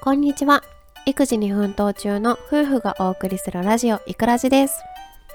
[0.00, 0.62] こんにちは。
[1.06, 4.80] 育児に奮闘中の夫婦がお送りするラジオいくらじです。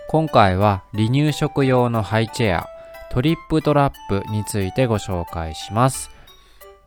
[0.07, 2.69] 今回は離乳食用のハイチェア
[3.11, 6.09] トリップトラップについてご紹介します。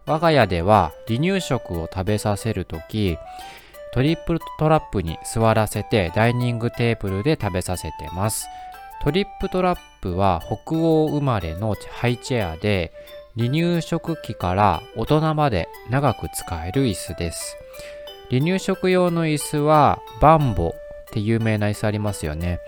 [0.06, 3.18] 我が家では離乳食を食べさせるとき
[3.92, 8.46] トリップトラップに座らせてダイニングテーブルで食べさせてます。
[9.02, 12.92] トリップトラップは北欧生まれのハイチェアで
[13.36, 17.58] 離乳食期から大人まで長く使える椅子です。
[18.30, 20.72] 離乳食用の椅子はバンボっ
[21.12, 22.60] て有名な椅子ありますよね。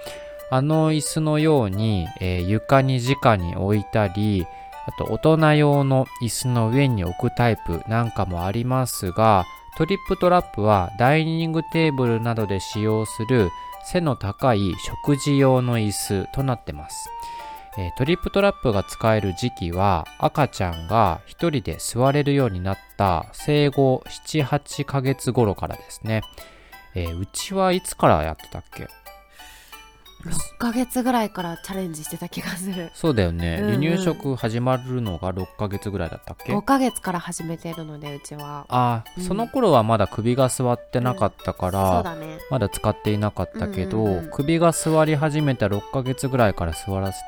[0.50, 4.46] あの椅子のように、えー、床に直に置いたり
[4.86, 9.44] あと大人用の椅子の上に置くタイプなんかもありますが
[9.76, 13.50] トリップトラップはダイニングテーブルなどで使用する
[13.84, 17.10] 背の高い食事用の椅子となってます、
[17.76, 26.22] えー、トリップトラップが使える時期は赤ちゃんが一人で座れるようになった生後78ヶ月頃からですね、
[26.94, 28.88] えー、うちはいつからやってたっけ
[30.24, 32.90] ？6ヶ月ぐらいからチャレンジしてた気がする。
[32.92, 38.66] そうだよね、うんうん、離乳食始まるのが6ヶ月ぐらいだったっけ？5ヶ月から始めてるのでうちは。
[38.68, 42.02] あ、うん、その頃はまだ首が座ってなかったから、うん。
[42.02, 47.18] だね、まだ使っていなかったけど、うんうんうん、首が座り始めた6ヶ月ぐらいから座らせ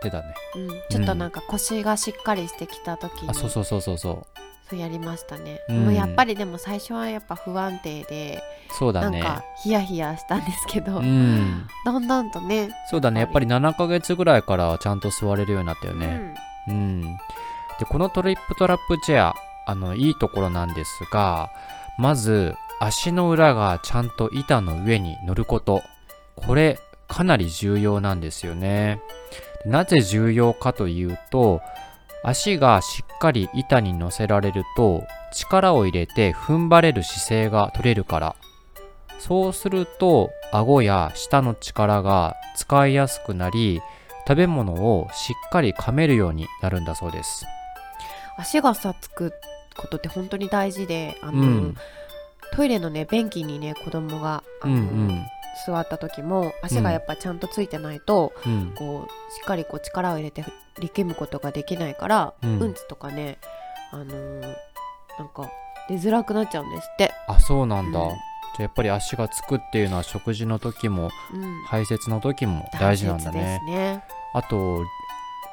[0.00, 4.40] てたね、うん、ちょっとなんか腰がしっかりしてきた時に、あそうそうそうそうそう。
[4.70, 9.20] そうやりましたね、うん、もうやっぱりでも最初はやっぱ不安定でそうだね。
[9.20, 13.20] なんかヒヤヒヤしたんですけど、うん、 だんだんとねそうだね。
[13.20, 16.34] やっぱり7ヶ月ぐらいからちゃんと座れるようになったよね。
[16.68, 17.02] うん、うん、
[17.78, 21.48] でこのトリップトラップチェアあのいいところなんですが
[21.96, 25.82] まず足の裏がちゃんと板の上に乗ること。
[26.36, 29.00] これかなり重要なんですよね
[29.64, 31.60] なぜ重要かというと
[32.22, 38.36] 足がしっかり板に乗せられると力を入れて踏ん張れる姿勢が取れるから。
[39.18, 43.80] そうすると顎や舌の力が使いやすくなり
[44.26, 47.44] 食べ物をしっかり噛めるようになるんだそうです。
[48.36, 49.32] 足がさつく
[49.76, 51.76] ことって本当に大事であの、うん、
[52.52, 54.82] トイレのね便器にね子供があの、うんう
[55.12, 55.26] ん
[55.66, 60.44] 座った時も足がやっぱちゃんとついてないと、うん、こうしっかりこう力を入れて
[60.80, 63.38] 力むことができないから、うん、うんちとかね
[63.92, 64.42] あのー、
[65.18, 65.50] なんか
[65.88, 67.12] 出づらくなっちゃうんですって。
[67.26, 71.10] あそうなんだ、うん、じゃやっぱり足がつくっていうのは食事の時も、
[71.66, 73.60] 排泄の時も大事なんだね。
[73.66, 74.04] ね
[74.34, 74.84] あと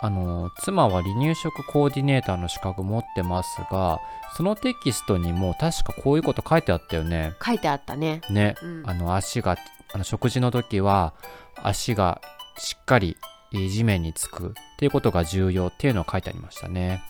[0.02, 4.02] あの妻は離乳食コーディネーターの資格持ってますが
[4.36, 7.34] そのテキストにも確かこういうこと書いてあったよね。
[7.44, 8.22] 書いてあったね。
[8.30, 9.56] ね、うん、あの足が
[9.96, 11.14] あの食事の時は
[11.56, 12.20] 足が
[12.58, 13.16] しっかり
[13.54, 17.02] 地面につくっていうことが重要っていうのを書いてありましたね。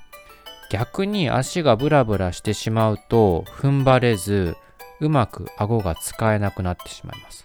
[0.70, 4.56] 逆に足がブラブラしてしまうと踏ん張れず
[5.02, 7.44] うまく顎が使えなくなってしまいます。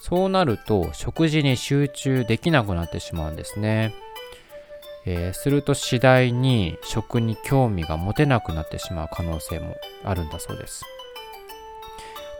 [0.00, 3.92] そうなると食事に集中できなくなってしまうんですね。
[5.04, 10.82] えー、すると次第に食に興味が持てなくなってしまう可能性もあるんだそうです。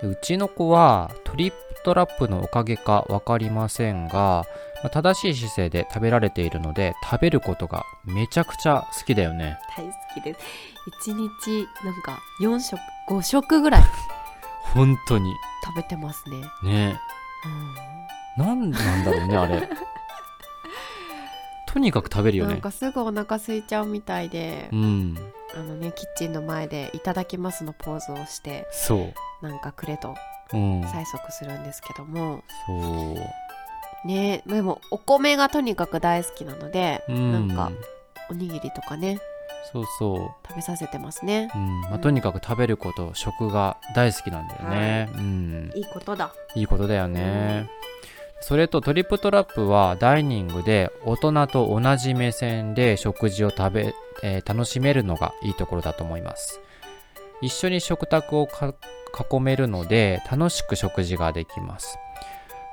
[0.00, 4.44] でうちの子はトリップトラップのおかげか分かりませんが、
[4.82, 9.58] まあ、正しい姿勢で食べられているので食べることがめちゃくちゃ好きだよね。
[9.76, 10.40] 大好きです。
[11.06, 13.82] 1日なんか4食5食ぐらい
[14.74, 15.32] 本当に。
[15.64, 16.40] 食べてますね。
[16.62, 17.00] ね。
[17.44, 17.74] うん。
[18.44, 19.68] 何なんだろうねあれ。
[21.66, 22.52] とにかく食べるよね。
[22.52, 29.12] なんかすぐお腹空いちゃうみたいで、うん、あのねキッチンの前で「いただきます」のポーズをしてそ
[29.42, 29.46] う。
[29.46, 30.16] なんかくれと
[30.56, 33.20] 催促するんですけども、うん、そ
[34.04, 34.06] う。
[34.06, 37.72] ねでもお米がとにかく大好きなので、うん、なんか
[38.30, 39.18] おにぎりとかね。
[39.72, 40.48] そうそう。
[40.48, 41.80] 食べさせてますね、うん。
[41.82, 46.32] まあ、とにかく食べること食が大好きなんだよね、はい、うん、いいことだ。
[46.54, 47.68] いいことだよね、
[48.40, 56.60] それとトリップトラップはダイニングで大人と同じ目線で食事を食べ、えー、楽しめるのがいいところだと思います。
[57.40, 58.46] 一緒に食卓を
[59.30, 61.98] 囲めるので楽しく食事ができます。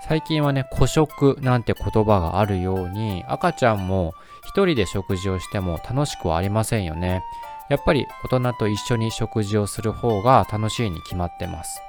[0.07, 4.13] 最近はね孤食なんて言葉があるように赤ちゃんも
[4.45, 7.23] 一人で食事をしても楽しくはありませんよね。
[7.69, 11.81] やっぱり大人と一緒に食事をする方が楽しいに決まってます。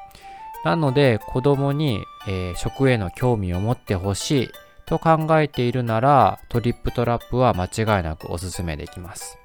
[0.65, 4.49] なので子供に、えー、食への興味を持ってほしい
[4.87, 9.39] と考えているならトリップトラップは間違いなくおすすめできます。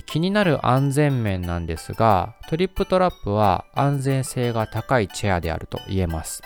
[0.00, 6.42] 気になる安全面なんですが、トリップトラップは安全性が高いチェアであると言えます。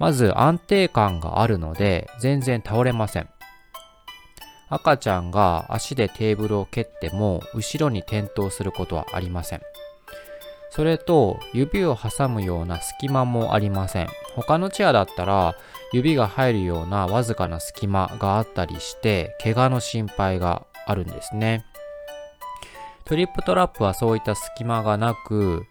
[0.00, 3.28] まず安定感があるので全然倒れません。
[4.68, 9.60] 赤ちゃんが足でテーブルを蹴っても後ろに転倒することはありません。
[10.70, 15.56] それと指を挟むような隙間もありません他のチェアだったら
[15.92, 21.66] 指が入るようなわずかな隙間があったりして怪我の心配があるんですね
[23.10, 25.66] トリップトラップはそういった隙間がなく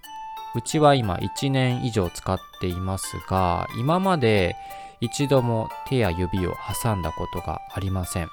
[0.56, 4.57] うちは今1年以上使っていますが今まで
[5.00, 6.53] 一度も手や指を
[6.83, 8.27] 挟んだことがありません。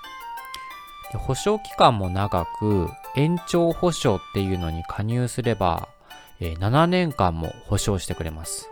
[1.13, 5.89] で保証期間も長く延長保証っていうのに加入すれば、
[6.41, 8.69] え7年間も保証してくれます。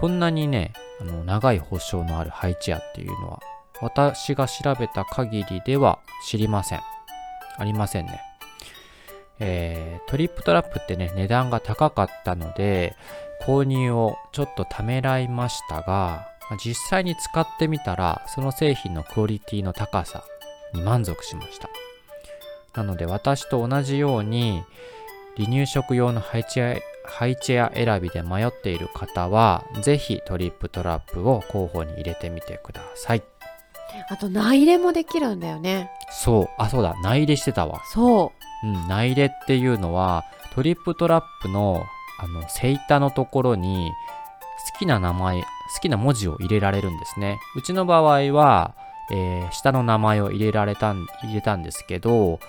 [0.00, 3.40] こんなにねあの長い保証のあるハイチェアっていうのは
[3.80, 6.80] 私が調べた限りでは知りません。
[7.56, 8.29] ありませんね。
[9.40, 12.96] えートリップトラップってね値段が高かったので
[13.46, 20.24] 購入をちょっとためらいましたがまあ実際に使ってみたらその製品のクオリティの高さ
[20.74, 21.68] に満足しました。
[22.74, 24.62] なので私と同じように
[25.36, 33.22] 離乳食用のハイチェアハイチェア選びで迷っている方はぜひトリップトラップを候補に入れてみてください。
[34.08, 35.90] あと内入れもできるんだよね。
[36.10, 36.48] そう。
[36.58, 36.94] あそうだ。
[37.02, 37.82] 内入れしてたわ。
[37.86, 40.24] そうん、内入れっていうのは
[40.54, 41.84] トリップトラップの
[42.18, 43.92] あのセイタのところに
[44.72, 45.46] 好きな名前好
[45.80, 47.38] きな文字を入れられるんですね。
[47.56, 48.74] うちの場合は、
[49.10, 52.40] えー下の名前を入れられたん入れたんですけど好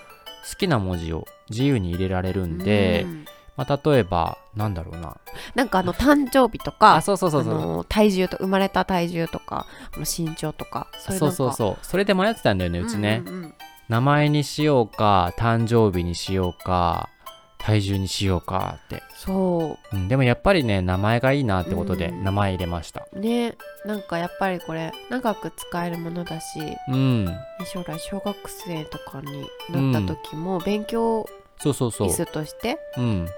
[0.58, 3.24] きな文字を自由に入れられるうんで、うん。
[3.56, 5.16] まあ、例えばなんだろうな。
[5.54, 9.66] なんかあの誕生日とかあそうそうそうそ体重と生まれた体重とか
[9.98, 11.86] 身長とかそれそうんそうそう。
[11.86, 13.54] それで迷ってたんだよねうちね、うんうんうん
[13.92, 17.10] 名前にしようか誕生日にしようか
[17.58, 19.02] 体重にしようかって。
[19.14, 19.96] そう。
[19.96, 22.24] ん、でもやっぱりね名前がいいなってことでうん。
[22.24, 23.06] 名前入れました。
[23.12, 23.54] うね
[23.84, 26.58] なんかやっぱりこれ長く使えるものだし
[26.88, 27.28] うん。
[27.70, 29.46] 将来小学生とかに
[29.92, 31.26] なった時も勉強
[31.58, 32.08] そうそうそう。
[32.08, 33.28] 椅子としてうん、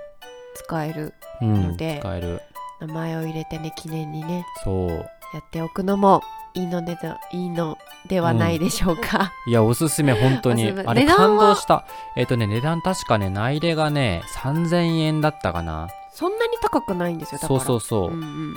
[0.55, 2.41] 使えるうん、ので使える。
[2.81, 4.89] 名前を入れてね記念にねそう。
[4.91, 6.23] やっておくのも
[6.57, 6.97] いいので
[7.33, 10.73] いいのではないでしょうか、いやおすすめ本当に。
[10.87, 11.85] あれ感動した。
[12.17, 15.89] えっ、とね値段確かね内入れがね3000円だったかな。
[16.13, 17.61] そんなに高くないんですよだから。
[17.61, 18.57] そうそうそう、うんうん。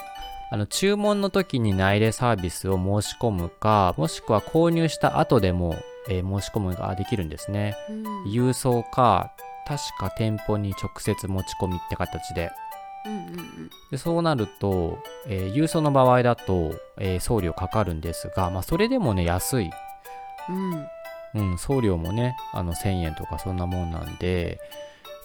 [0.51, 5.75] あの注文の時に内入れサービスを申し込むかもしくは購入した後でも、
[6.07, 7.75] えー申し込むができるんですね。
[7.89, 8.31] うん。
[8.31, 9.31] 郵送か
[9.65, 12.41] 確か店舗に直接持ち込みって形で。
[12.41, 12.66] うんうんうん
[13.91, 19.69] でそうなると、えー郵送の場合だと、えー送料かかるんですが、まあ、それでもね安い、
[20.49, 20.87] うん。
[21.35, 24.59] うん、送料もねあの1000円とかそんなもんなんで、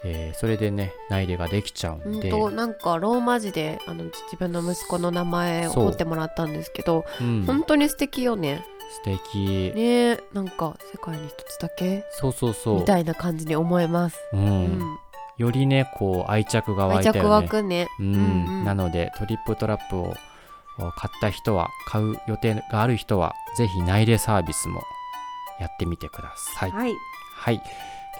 [0.04, 8.64] えーそれでね内入れができちゃうんうんで、となんかローマ字であの自分の息子の名前を彫ってもらったんですけどうん、本当に素敵よね。
[8.90, 12.04] 素敵、ねなんか世界に一つだけ？
[12.10, 12.80] そうそうそう。
[12.80, 14.98] みたいな感じに思えます、う、うんん、
[15.38, 17.28] よりねこう愛着が湧いたよね。
[17.28, 17.88] 湧くね。
[17.98, 18.14] うん。
[18.14, 20.14] うんなのでトリップトラップを
[20.78, 24.82] 買った人は買う予定がある人はぜひ内入れサービスも
[25.60, 26.70] やってみてください。
[26.70, 26.92] はい。
[27.34, 27.62] はい。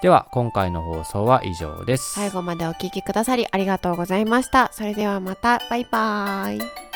[0.03, 2.15] では、今回の放送は以上です。
[2.15, 4.69] 最後までお聞きくださりありがとうございました。
[4.73, 5.61] それではまた。
[5.71, 6.92] バイバーイ